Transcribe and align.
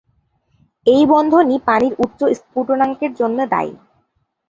এই 0.87 1.03
বন্ধন 1.11 1.45
ই 1.49 1.57
পানির 1.67 1.93
উচ্চ 2.03 2.19
স্ফুটনম্বরক 2.39 3.01
এর 3.05 3.11
জন্য 3.15 3.37
দায়ী। 3.51 3.73